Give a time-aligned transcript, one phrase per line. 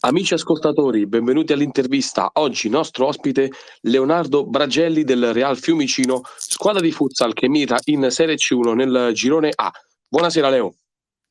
[0.00, 2.30] Amici ascoltatori, benvenuti all'intervista.
[2.34, 3.50] Oggi nostro ospite
[3.80, 9.50] Leonardo Bragelli del Real Fiumicino, squadra di futsal che mira in Serie C1 nel girone
[9.52, 9.72] A.
[10.08, 10.76] Buonasera Leo.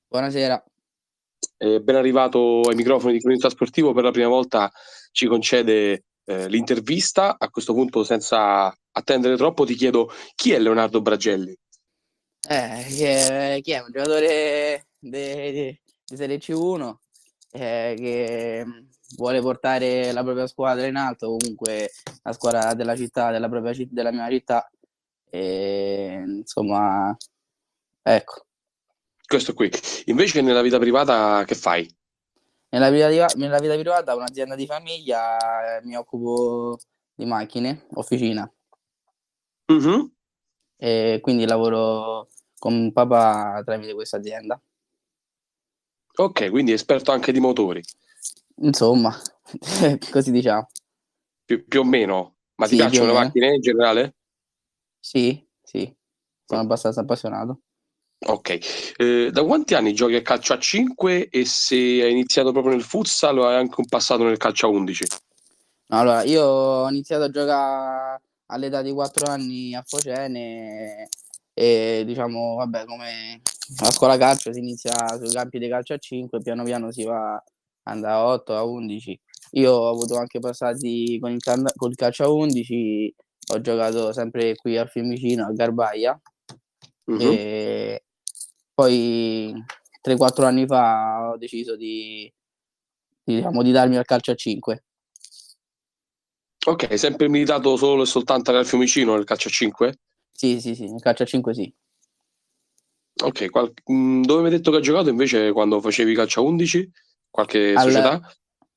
[0.10, 0.62] Buonasera.
[1.56, 4.70] Eh, ben arrivato ai microfoni di Cronista Sportivo, per la prima volta
[5.14, 7.38] ci concede eh, l'intervista.
[7.40, 11.58] A questo punto, senza attendere troppo, ti chiedo chi è Leonardo Bragelli?
[12.50, 13.80] Eh, chi, è, chi è?
[13.80, 16.96] Un giocatore di Serie C1
[17.52, 18.66] eh, che
[19.16, 21.92] vuole portare la propria squadra in alto, comunque
[22.24, 24.70] la squadra della città, della, propria, della mia città.
[25.30, 27.16] E, insomma,
[28.02, 28.46] ecco.
[29.26, 29.70] Questo qui.
[30.06, 31.94] Invece nella vita privata che fai?
[32.70, 35.38] Nella vita, nella vita privata ho un'azienda di famiglia,
[35.84, 36.78] mi occupo
[37.14, 38.50] di macchine, officina.
[39.72, 40.06] Mm-hmm.
[40.78, 44.62] E quindi lavoro con papà tramite questa azienda.
[46.20, 47.84] Ok, quindi esperto anche di motori.
[48.62, 49.16] Insomma,
[50.12, 50.68] così diciamo.
[51.46, 52.38] Più, più, o meno.
[52.56, 54.16] Ma sì, ti piacciono le macchine in generale?
[55.00, 55.96] Sì, sì,
[56.44, 57.62] sono abbastanza appassionato.
[58.20, 62.74] Ok, eh, da quanti anni giochi a calcio a 5 e se hai iniziato proprio
[62.74, 65.06] nel futsal o hai anche un passato nel calcio a 11?
[65.90, 71.08] Allora, io ho iniziato a giocare all'età di 4 anni a Focene
[71.60, 73.42] e diciamo, vabbè, come
[73.80, 77.44] a scuola calcio si inizia sui campi di calcio a 5, piano piano si va
[77.84, 79.20] a 8, a 11.
[79.54, 81.42] Io ho avuto anche passati con il,
[81.76, 83.16] con il calcio a 11,
[83.54, 86.22] ho giocato sempre qui al Fiumicino, a Garbaia.
[87.06, 87.32] Uh-huh.
[87.32, 88.04] E
[88.72, 89.52] poi
[90.08, 92.32] 3-4 anni fa ho deciso di,
[93.24, 94.84] diciamo, di darmi al calcio a 5.
[96.68, 100.00] Ok, sempre militato solo e soltanto nel Fiumicino nel calcio a 5?
[100.38, 101.74] Sì, sì, sì, nel calcio a 5 sì.
[103.24, 106.44] Ok, qual- mm, dove mi hai detto che hai giocato invece quando facevi calcio a
[106.44, 106.88] 11?
[107.28, 108.22] Qualche Al- società?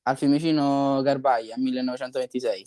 [0.03, 2.65] Al Fiumicino Garbaia, 1926.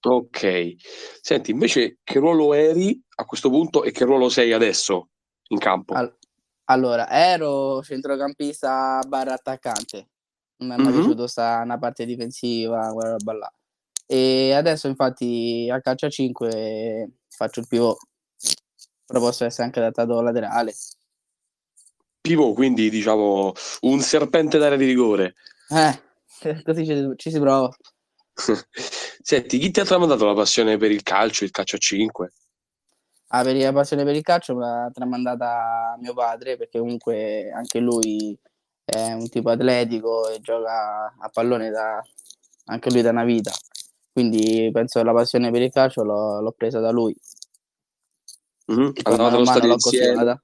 [0.00, 0.74] Ok.
[1.20, 5.10] Senti, invece che ruolo eri a questo punto e che ruolo sei adesso
[5.50, 5.94] in campo?
[5.94, 6.16] Al-
[6.64, 10.08] allora, ero centrocampista barra attaccante.
[10.56, 10.98] Non mi è mai Mhm.
[10.98, 13.52] piaciuto sta una parte difensiva, quella roba là.
[14.10, 17.98] E adesso infatti a calcio a 5 faccio il pivot.
[19.08, 20.74] Però posso essere anche adattato laterale.
[22.20, 25.34] Pivot, quindi diciamo un serpente d'area di rigore.
[25.70, 27.74] Eh, così ci, ci si prova.
[29.22, 32.32] Senti, chi ti ha tramandato la passione per il calcio, il calcio a 5?
[33.28, 37.78] Ah, per la passione per il calcio me l'ha tramandata mio padre, perché comunque anche
[37.78, 38.38] lui
[38.84, 42.02] è un tipo atletico e gioca a pallone da,
[42.66, 43.52] anche lui da una vita.
[44.12, 47.14] Quindi penso che la passione per il calcio l'ho, l'ho presa da lui.
[48.68, 50.42] Poi Andavate allo stadio insieme?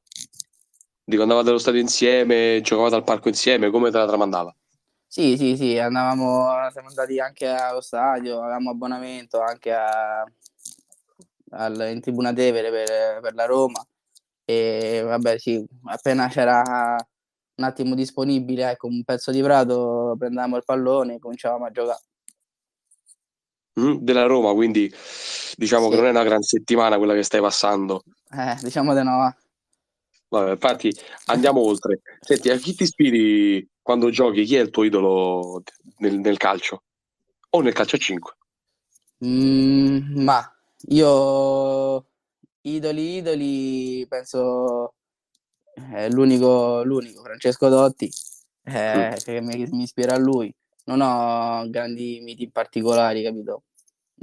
[1.04, 4.56] Dico, andavate allo stadio insieme, giocavate al parco insieme, come te la tramandava?
[5.06, 10.26] Sì, sì, sì, andavamo, siamo andati anche allo stadio, avevamo abbonamento anche a,
[11.50, 13.86] al, in Tribuna Tevere per, per la Roma.
[14.46, 16.96] E vabbè, sì, appena c'era
[17.56, 22.00] un attimo disponibile, ecco, un pezzo di prato, prendevamo il pallone e cominciavamo a giocare.
[23.74, 24.92] Mhm, Della Roma, quindi
[25.56, 26.00] diciamo che Sì.
[26.00, 28.04] non è una gran settimana quella che stai passando.
[28.30, 29.16] Eh, diciamo di no.
[29.16, 29.36] va.
[30.28, 30.92] Vabbè, infatti
[31.26, 32.00] andiamo oltre.
[32.20, 34.44] Senti, a chi ti ispiri quando giochi?
[34.44, 35.62] Chi è il tuo idolo
[35.98, 36.82] nel, nel calcio?
[37.50, 38.36] O nel calcio a 5?
[39.24, 40.56] Mm, ma
[40.88, 42.06] io
[42.62, 44.94] idoli, idoli, penso
[45.74, 48.10] è l'unico, l'unico, Francesco Dotti,
[48.64, 50.54] eh, che mi, mi ispira a lui.
[50.84, 53.62] Non ho grandi miti particolari, capito?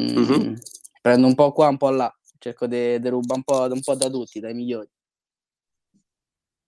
[0.02, 0.62] Mm, Mhm.
[1.02, 4.10] Prendo un po' qua, un po' là, cerco di rubare un po', un po' da
[4.10, 4.88] tutti, dai migliori.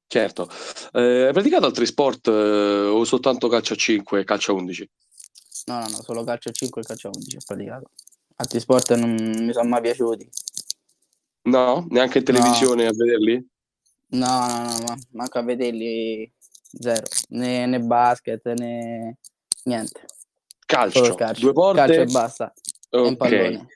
[0.08, 0.50] Certo.
[0.94, 4.90] Eh, hai praticato altri sport eh, o soltanto calcio a 5 e calcio a 11?
[5.66, 7.90] No, no, no, solo calcio a 5 e calcio a 11 ho praticato.
[8.36, 10.30] Altri sport non mi sono mai piaciuti.
[11.44, 11.86] No?
[11.90, 13.48] Neanche in televisione a vederli?
[14.10, 16.32] No, no, no, ma manco a vederli
[16.72, 17.06] zero.
[17.30, 19.18] Né, né basket, né
[19.64, 20.06] niente.
[20.66, 21.42] Calcio, calcio.
[21.42, 21.80] due porte.
[21.82, 22.54] Calcio e basta.
[22.92, 23.18] Un Ok.
[23.18, 23.68] pallone.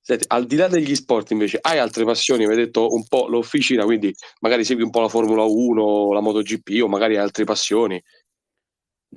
[0.00, 2.46] Senti, al di là degli sport invece, hai altre passioni?
[2.46, 6.20] Mi hai detto un po' l'officina, quindi magari segui un po' la Formula 1, la
[6.20, 8.02] MotoGP o magari hai altre passioni.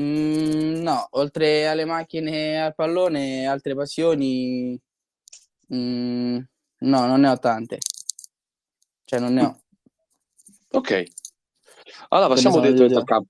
[0.02, 4.78] Mm, no, oltre alle macchine e al pallone, altre passioni.
[5.74, 6.38] mm,
[6.80, 7.78] no, non ne ho tante.
[9.06, 9.62] Cioè, non ne ho.
[10.72, 11.04] Ok.
[12.10, 13.30] Allora passiamo due al campo.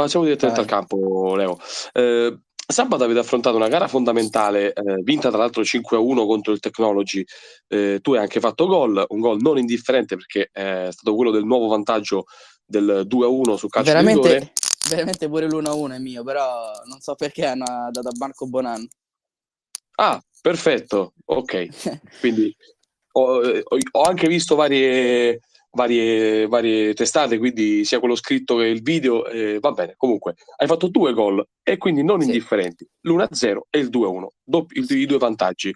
[0.00, 0.70] Passiamo direttamente Vai.
[0.70, 1.58] al campo, Leo.
[1.92, 7.22] Eh, sabato avete affrontato una gara fondamentale, eh, vinta tra l'altro 5-1 contro il Technology.
[7.68, 11.44] Eh, tu hai anche fatto gol, un gol non indifferente perché è stato quello del
[11.44, 12.24] nuovo vantaggio
[12.64, 14.14] del 2-1 su calcio rigore.
[14.14, 14.52] Veramente,
[14.88, 18.88] veramente pure l'1-1 è mio, però non so perché hanno dato a Marco Bonanno.
[19.96, 21.68] Ah, perfetto, ok.
[22.20, 22.56] Quindi
[23.12, 23.42] ho,
[23.90, 25.40] ho anche visto varie,
[25.72, 29.94] varie, varie, testate, quindi sia quello scritto che il video, eh, va bene.
[29.96, 32.26] Comunque, hai fatto due gol e quindi non sì.
[32.26, 35.72] indifferenti, l'1-0 e il 2-1, doppio, i due vantaggi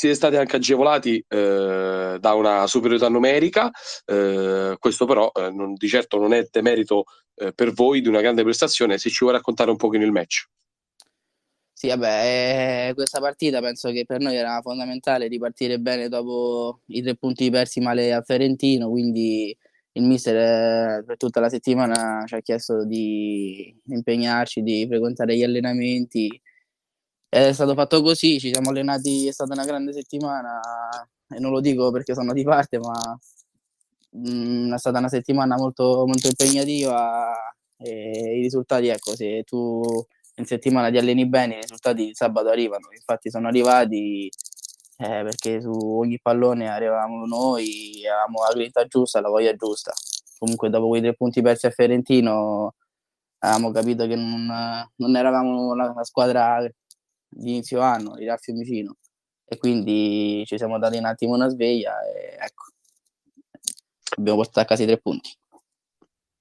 [0.00, 3.70] siete stati anche agevolati eh, da una superiorità numerica,
[4.06, 7.04] eh, questo però eh, non, di certo non è demerito
[7.34, 10.46] eh, per voi di una grande prestazione, se ci vuoi raccontare un pochino il match.
[11.80, 17.00] Sì, vabbè, eh, questa partita penso che per noi era fondamentale ripartire bene dopo i
[17.00, 19.56] tre punti persi male a Ferentino, quindi
[19.92, 25.42] il mister eh, per tutta la settimana ci ha chiesto di impegnarci, di frequentare gli
[25.42, 26.28] allenamenti,
[27.28, 30.60] è stato fatto così, ci siamo allenati, è stata una grande settimana
[31.28, 33.18] e non lo dico perché sono di parte, ma
[34.10, 34.30] mh,
[34.68, 37.32] mm, è stata una settimana molto, molto impegnativa
[37.78, 39.80] e i risultati, ecco, se tu
[40.40, 44.28] in settimana ti alleni bene, i risultati di sabato arrivano, infatti sono arrivati
[44.98, 49.92] eh, perché su ogni pallone arrivavamo noi, avevamo la grinta giusta, la voglia giusta.
[50.38, 52.74] Comunque dopo quei tre punti persi a Ferentino
[53.38, 54.46] avevamo capito che non,
[54.96, 56.60] non eravamo la, la squadra
[57.28, 58.96] di inizio anno, il Fiumicino
[59.52, 62.64] e quindi ci siamo dati un attimo una sveglia e ecco,
[64.16, 65.36] abbiamo portato a casa i tre punti.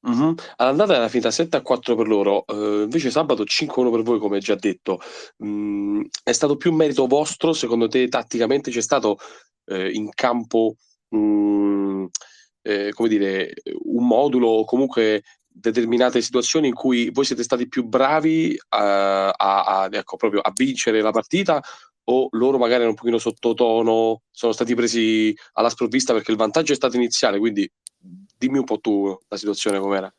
[0.07, 0.33] Mm-hmm.
[0.57, 4.03] All'andata era finita 7 a 4 per loro, uh, invece sabato 5 a 1 per
[4.03, 4.99] voi, come già detto.
[5.43, 7.51] Mm, è stato più merito vostro?
[7.53, 9.17] Secondo te, tatticamente c'è stato
[9.65, 10.75] eh, in campo
[11.15, 12.05] mm,
[12.61, 13.53] eh, come dire,
[13.85, 19.89] un modulo comunque determinate situazioni in cui voi siete stati più bravi a, a, a,
[19.91, 21.61] ecco, proprio a vincere la partita
[22.05, 26.71] o loro magari erano un pochino sottotono, sono stati presi alla sprovvista perché il vantaggio
[26.71, 27.69] è stato iniziale, quindi
[28.39, 30.11] dimmi un po' tu la situazione com'era.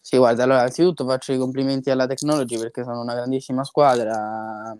[0.00, 4.76] Sì, guarda, allora innanzitutto faccio i complimenti alla Technology perché sono una grandissima squadra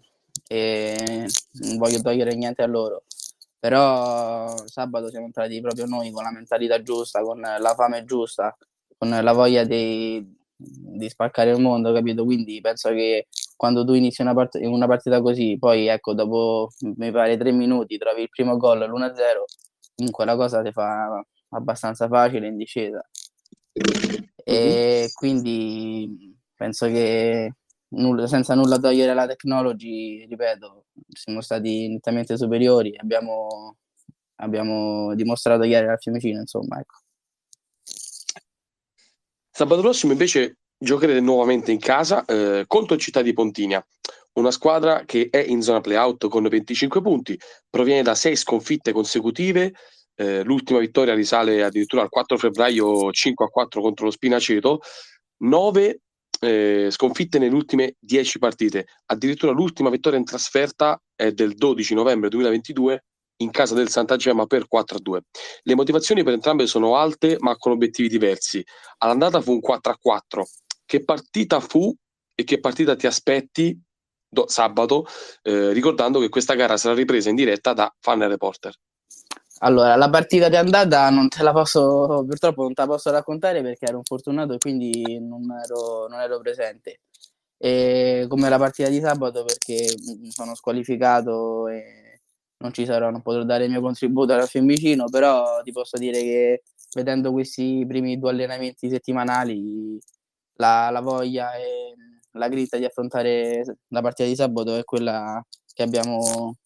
[0.47, 3.05] e non voglio togliere niente a loro.
[3.59, 8.55] Però sabato siamo entrati proprio noi con la mentalità giusta, con la fame giusta,
[8.99, 10.23] con la voglia di,
[10.55, 12.25] di spaccare il mondo, capito?
[12.25, 17.11] Quindi penso che quando tu inizi una, part- una partita così, poi ecco, dopo mi
[17.11, 19.45] pare tre minuti trovi il primo gol, l'1-0,
[19.97, 21.25] comunque la cosa ti fa
[21.55, 23.05] abbastanza facile in discesa.
[24.45, 25.13] E mhm.
[25.15, 27.53] quindi penso che
[27.89, 33.77] nulla, senza nulla togliere alla technology, ripeto, siamo stati nettamente superiori, abbiamo,
[34.37, 36.99] abbiamo dimostrato ieri al Fiumicino, insomma, ecco.
[39.51, 43.85] Sabato prossimo invece giocherete nuovamente in casa eh, contro Città di Pontinia,
[44.35, 47.39] una squadra che è in zona playout con 25 punti,
[47.71, 49.73] proviene da 6 sconfitte consecutive,
[50.17, 54.81] eh, l'ultima vittoria risale addirittura al 4 febbraio 5 a 4 contro lo Spinaceto,
[55.39, 56.01] 9
[56.41, 62.29] eh, sconfitte nelle ultime 10 partite, addirittura l'ultima vittoria in trasferta è del 12 novembre
[62.29, 63.05] 2022
[63.39, 65.19] in casa del Santa Gemma per 4-2.
[65.63, 68.65] Le motivazioni per entrambe sono alte ma con obiettivi diversi.
[68.99, 70.43] All'andata fu un 4-4.
[70.85, 71.93] Che partita fu
[72.35, 73.77] e che partita ti aspetti
[74.29, 75.07] do, sabato,
[75.43, 78.75] eh, ricordando che questa gara sarà ripresa in diretta da Fan Reporter?
[79.61, 83.63] Allora, la partita di andata non te la posso, purtroppo non te la posso raccontare
[83.63, 87.01] perché ero infortunato e quindi non ero, non ero presente.
[87.57, 89.87] E come la partita di sabato perché
[90.31, 92.21] sono squalificato e
[92.59, 96.21] non ci sarò, non potrò dare il mio contributo alla Fiumicino, però ti posso dire
[96.21, 96.63] che
[96.95, 99.99] vedendo questi primi due allenamenti settimanali,
[100.57, 101.95] la, la voglia e
[102.33, 106.57] la grinta di affrontare la partita di sabato è quella che abbiamo,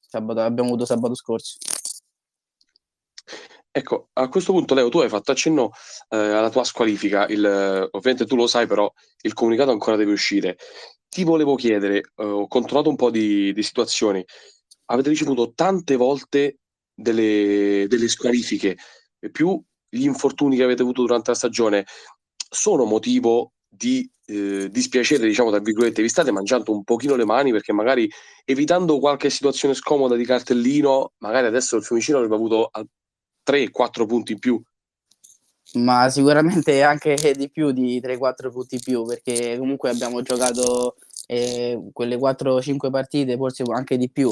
[0.00, 1.58] sabato, abbiamo avuto sabato scorso.
[3.72, 5.70] Ecco, a questo punto Leo, tu hai fatto accenno
[6.08, 10.56] eh, alla tua squalifica, il, ovviamente tu lo sai, però il comunicato ancora deve uscire.
[11.08, 14.24] Ti volevo chiedere, eh, ho controllato un po' di, di situazioni,
[14.86, 16.58] avete ricevuto tante volte
[16.92, 18.76] delle, delle squalifiche,
[19.30, 21.86] più gli infortuni che avete avuto durante la stagione,
[22.36, 27.52] sono motivo di eh, dispiacere, diciamo, tra virgolette, vi state mangiando un pochino le mani
[27.52, 28.10] perché magari
[28.44, 32.68] evitando qualche situazione scomoda di cartellino, magari adesso il Fiumicino avrebbe avuto
[33.44, 34.62] 3-4 punti in più.
[35.74, 41.80] Ma sicuramente anche di più di 3-4 punti in più perché comunque abbiamo giocato eh,
[41.92, 44.28] quelle 4-5 partite, forse anche di più,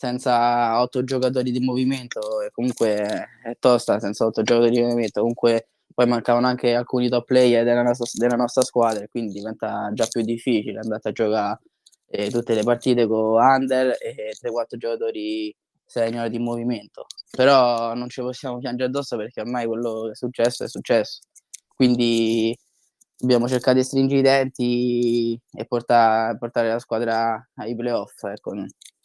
[0.00, 5.68] senza otto giocatori di movimento e comunque è tosta senza otto giocatori di movimento comunque
[5.92, 10.22] poi mancavano anche alcuni top player della nostra, della nostra squadra quindi diventa già più
[10.22, 11.60] difficile andare a giocare
[12.08, 18.20] eh, tutte le partite con under e 3-4 giocatori senior di movimento però non ci
[18.20, 21.20] possiamo piangere addosso perché ormai quello che è successo è successo
[21.80, 22.54] quindi
[23.16, 28.52] dobbiamo cercare di stringere i denti e portare, portare la squadra ai playoff, ecco,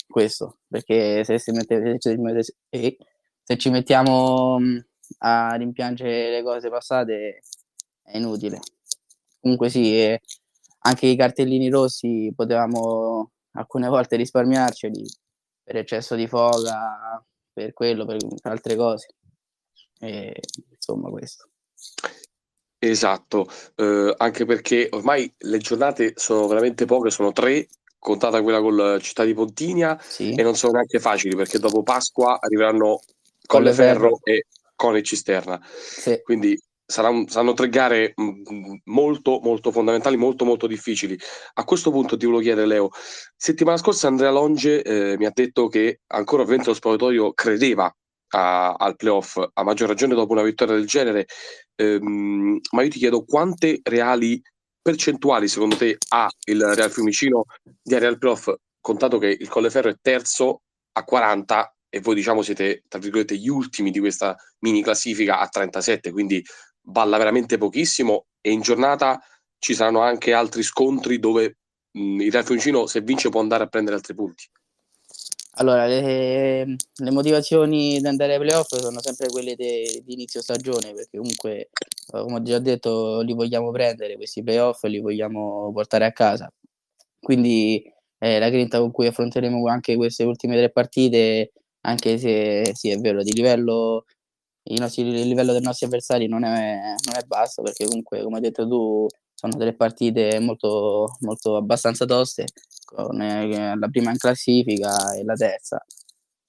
[0.07, 2.17] questo, perché se, mette, se,
[2.69, 2.97] se,
[3.43, 4.57] se ci mettiamo
[5.19, 7.43] a rimpiangere le cose passate
[8.03, 8.59] è inutile.
[9.39, 10.17] Comunque sì,
[10.79, 15.03] anche i cartellini rossi potevamo alcune volte risparmiarceli
[15.63, 17.23] per eccesso di foga,
[17.55, 19.07] per quello, per altre cose.
[19.99, 20.35] E,
[20.71, 21.49] insomma, questo.
[22.77, 28.99] Esatto, eh, anche perché ormai le giornate sono veramente poche, sono tre, contata quella con
[29.01, 30.33] Città di Pontinia, sì.
[30.33, 32.99] e non sono neanche facili perché dopo Pasqua arriveranno
[33.45, 34.45] Colleferro e
[34.75, 35.59] Cone Cisterna.
[35.65, 36.21] Sì.
[36.21, 41.17] Quindi saranno, saranno tre gare mm, molto, molto fondamentali, molto, molto difficili.
[41.55, 42.89] A questo punto ti volevo chiedere, Leo,
[43.35, 47.93] settimana scorsa Andrea Longe eh, mi ha detto che ancora ovviamente lo spogliatorio credeva
[48.29, 51.25] a, al playoff, a maggior ragione dopo una vittoria del genere,
[51.75, 54.41] ehm, ma io ti chiedo quante reali
[54.81, 59.89] percentuali secondo te ha il Real Fiumicino di arrivare al playoff, contato che il Colleferro
[59.89, 60.61] è terzo
[60.91, 65.47] a 40 e voi diciamo siete tra virgolette gli ultimi di questa mini classifica a
[65.47, 66.43] 37, quindi
[66.85, 69.19] balla veramente pochissimo e in giornata
[69.57, 71.57] ci saranno anche altri scontri dove
[71.91, 74.45] mh, il Real Fiumicino se vince può andare a prendere altri punti.
[75.57, 81.17] Allora, le, le motivazioni di andare ai playoff sono sempre quelle di inizio stagione, perché
[81.17, 81.69] comunque, eh,
[82.07, 86.51] come ho già detto, li vogliamo prendere, questi playoff li vogliamo portare a casa.
[87.17, 87.81] Quindi
[88.19, 91.53] eh, la grinta con cui affronteremo anche queste ultime tre partite
[91.85, 94.05] anche se sì, è vero, di livello,
[94.67, 98.37] il, nostro, il livello dei nostri avversari non è, non è basso, perché comunque, come
[98.37, 102.45] hai detto tu, sono delle partite molto, molto abbastanza toste,
[102.85, 105.83] con eh, la prima in classifica e la terza.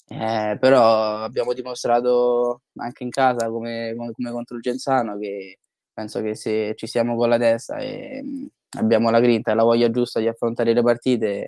[0.09, 5.59] Eh, però abbiamo dimostrato anche in casa, come, come, come, contro il Genzano, che
[5.93, 8.47] penso che se ci siamo con la testa e mh,
[8.79, 11.47] abbiamo la grinta e la voglia giusta di affrontare le partite,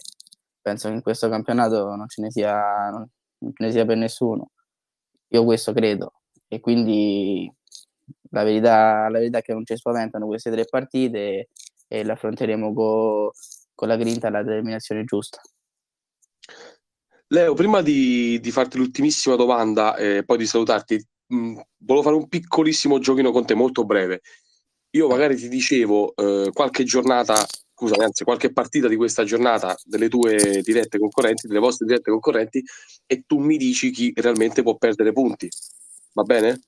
[0.60, 3.08] penso che in questo campionato non ce ne sia, non,
[3.38, 4.50] non ne sia per nessuno.
[5.28, 6.17] Io questo credo.
[6.48, 7.50] E quindi
[8.30, 11.48] la verità, la verità è che non ci spaventano queste tre partite
[11.86, 13.32] e le affronteremo co,
[13.74, 15.40] con la grinta e la determinazione giusta.
[17.28, 22.28] Leo, prima di, di farti l'ultimissima domanda e poi di salutarti, mh, volevo fare un
[22.28, 24.22] piccolissimo giochino con te, molto breve.
[24.92, 27.46] Io magari ti dicevo eh, qualche giornata
[27.78, 32.64] scusami, anzi qualche partita di questa giornata delle tue dirette concorrenti, delle vostre dirette concorrenti,
[33.06, 35.48] e tu mi dici chi realmente può perdere punti.
[36.18, 36.60] Va bene?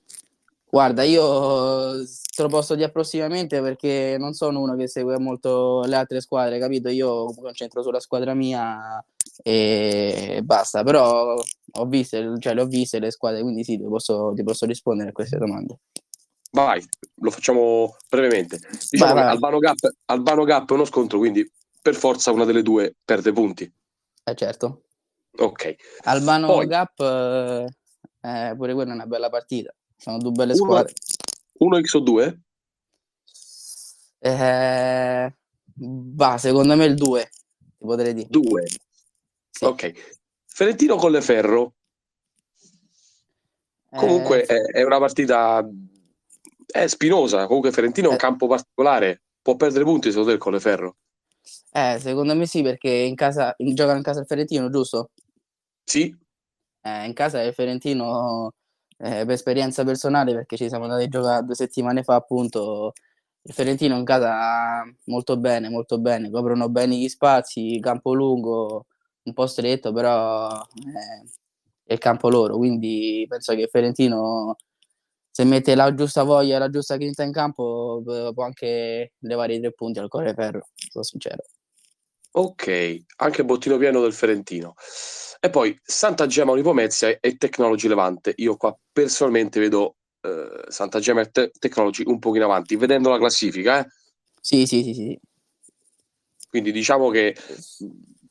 [0.71, 5.97] Guarda, io te lo posso dire approssimativamente perché non sono uno che segue molto le
[5.97, 6.88] altre squadre, capito?
[6.88, 9.04] Io mi concentro sulla squadra mia
[9.42, 14.33] e basta, però ho viste, cioè le ho viste le squadre, quindi sì, ti posso,
[14.37, 15.80] ti posso rispondere a queste domande.
[16.52, 16.80] Vai,
[17.16, 18.61] lo facciamo brevemente.
[18.88, 19.33] Diciamo vai, vai.
[19.33, 21.45] Albano, Gap, Albano Gap è uno scontro, quindi
[21.83, 23.69] per forza una delle due perde punti.
[24.23, 24.83] Eh certo.
[25.38, 25.75] Ok.
[26.02, 27.69] Albano Poi, Gap,
[28.23, 29.75] eh, pure quella è una bella partita.
[29.97, 30.93] Sono due belle uno, squadre.
[31.61, 32.41] 1x o 2?
[34.19, 35.35] Eh,
[35.75, 37.31] bah, secondo me il 2,
[37.79, 38.29] ti potrei dire.
[38.29, 38.67] 2.
[39.50, 39.65] Sì.
[39.65, 39.93] Ok.
[40.47, 41.75] Ferentino Colleferro.
[43.91, 45.67] Comunque eh, è, è una partita
[46.71, 47.47] è spinosa.
[47.47, 48.19] Comunque Ferentino è un eh.
[48.19, 49.23] campo particolare.
[49.43, 50.97] Può perdere punti secondo te il Colleferro?
[51.73, 55.11] Eh, secondo me sì, perché in casa giocano in casa il Ferentino, giusto?
[55.85, 56.15] Sì.
[56.85, 58.53] Eh, in casa il Ferentino,
[58.99, 62.93] eh, per esperienza personale, perché ci siamo andati a giocare due settimane fa, appunto,
[63.43, 68.87] il Ferentino in casa molto bene, molto bene, coprono bene gli spazi, campo lungo,
[69.25, 71.25] un po' stretto, però eh,
[71.85, 74.57] è il campo loro, quindi penso che il Ferentino
[75.31, 78.03] se mette la giusta voglia e la giusta grinta in campo
[78.35, 81.45] può anche levare i tre punti al Corre Ferro, sono sincero.
[82.33, 84.75] Ok, anche bottino pieno del Ferentino.
[85.41, 88.35] E poi Santa Gemma Unipomezia e Technology Levante.
[88.37, 93.19] Io qua personalmente vedo eh, Santa Gemma e Te- Technology un pochino avanti, vedendo la
[93.19, 93.81] classifica.
[93.81, 93.89] Eh?
[94.41, 95.21] Sì, sì, sì, sì.
[96.49, 97.37] Quindi diciamo che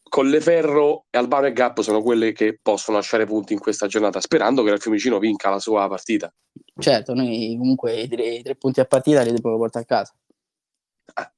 [0.03, 4.63] Colleferro e Albano e Gap sono quelle che possono lasciare punti in questa giornata, sperando
[4.63, 6.33] che il Fiumicino vinca la sua partita.
[6.77, 10.13] Certo, noi comunque i tre, i tre punti a partita li dobbiamo portare a casa.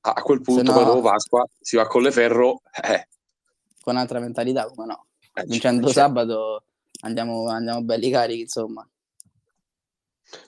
[0.02, 0.84] A, quel punto, no...
[0.84, 2.62] dopo Pasqua, si va a Colleferro.
[2.84, 3.08] Eh.
[3.82, 5.06] Con altra mentalità, come no?
[5.34, 6.02] Eh, Vincendo certo.
[6.02, 6.64] sabato
[7.02, 8.88] andiamo, andiamo belli carichi, insomma.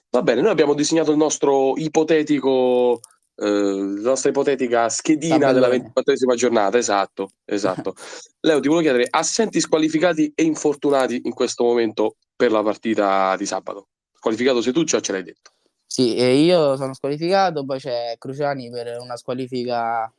[0.10, 3.00] Va bene, noi abbiamo disegnato il nostro ipotetico
[3.36, 7.96] eh, la nostra ipotetica schedina della 24esima giornata, esatto, esatto.
[8.42, 13.46] Leo, ti volevo chiedere, assenti squalificati e infortunati in questo momento per la partita di
[13.46, 13.88] sabato?
[14.20, 15.53] Qualificato sei tu, cioè ce l'hai detto?
[15.96, 20.12] Sì, e io sono squalificato, poi c'è Cruciani per una squalifica,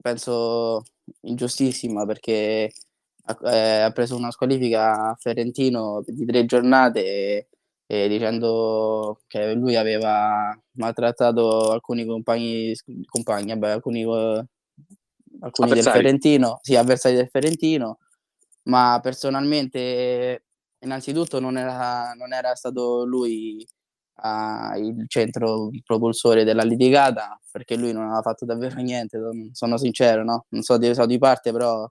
[0.00, 0.84] penso,
[1.22, 2.70] ingiustissima perché
[3.24, 7.48] ha, eh, ha preso una squalifica a Ferentino di tre giornate e,
[7.84, 12.72] e dicendo che lui aveva maltrattato alcuni compagni,
[13.08, 14.04] compagni vabbè, alcuni,
[15.40, 17.98] alcuni del Ferentino, sì, avversari del Ferentino,
[18.68, 20.44] ma personalmente
[20.78, 23.66] innanzitutto non era, non era stato lui
[24.22, 29.18] uh, il centro propulsore della litigata perché lui non aveva fatto davvero niente,
[29.52, 30.46] sono sincero, no?
[30.50, 31.88] Non so di, so di parte, però,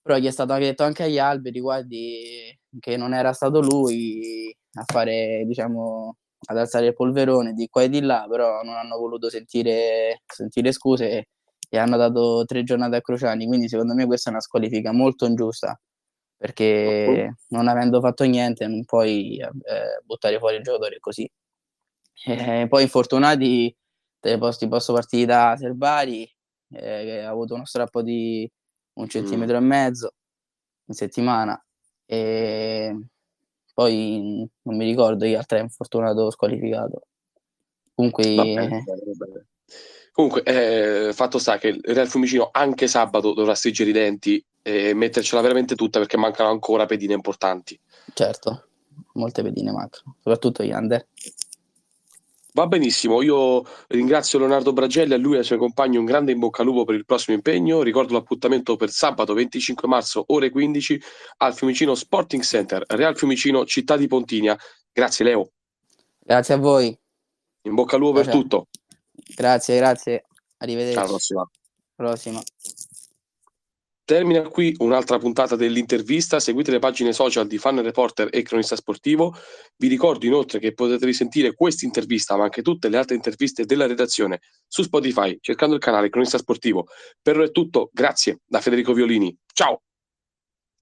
[0.00, 4.84] però gli è stato detto anche agli alberi, guardi, che non era stato lui a
[4.86, 9.30] fare, diciamo, ad alzare il polverone di qua e di là, però non hanno voluto
[9.30, 11.28] sentire, sentire scuse
[11.68, 15.26] e hanno dato tre giornate a Crociani, quindi secondo me questa è una squalifica molto
[15.26, 15.78] ingiusta
[16.42, 21.30] perché non avendo fatto niente non puoi eh, buttare fuori il giocatore così.
[22.24, 23.72] E poi infortunati
[24.18, 28.50] te posso, posso partire da Serbari eh, che ha avuto uno strappo di
[28.94, 29.62] un centimetro mm.
[29.62, 30.14] e mezzo
[30.86, 31.64] in settimana
[32.06, 33.06] e
[33.72, 37.02] poi non mi ricordo chi altro è infortunato squalificato.
[37.94, 39.46] Comunque, va bene, va bene, va bene.
[40.10, 44.94] Comunque, eh, fatto sta che il Real Fiumicino anche sabato dovrà stringere i denti e
[44.94, 47.78] mettercela veramente tutta perché mancano ancora pedine importanti.
[48.14, 48.68] Certo,
[49.14, 51.06] molte pedine mancano, soprattutto Yander.
[52.54, 56.38] Va benissimo, io ringrazio Leonardo Bragelli, a lui e ai suoi compagni un grande in
[56.38, 57.80] bocca al lupo per il prossimo impegno.
[57.80, 61.02] Ricordo l'appuntamento per sabato 25 marzo, ore 15,
[61.38, 64.54] al Fiumicino Sporting Center, Real Fiumicino, città di Pontinia.
[64.92, 65.50] Grazie Leo.
[66.18, 66.94] Grazie a voi.
[67.62, 68.66] In bocca al lupo per tutto.
[69.34, 70.26] Grazie, grazie.
[70.58, 70.98] Arrivederci.
[70.98, 71.50] Alla prossima.
[71.94, 72.42] prossima.
[74.04, 76.40] Termina qui un'altra puntata dell'intervista.
[76.40, 79.34] Seguite le pagine social di Fan Reporter e Cronista Sportivo.
[79.76, 83.86] Vi ricordo inoltre che potete risentire questa intervista, ma anche tutte le altre interviste della
[83.86, 86.86] redazione su Spotify, cercando il canale Cronista Sportivo.
[87.20, 87.90] Per ora è tutto.
[87.92, 89.36] Grazie da Federico Violini.
[89.52, 89.82] Ciao!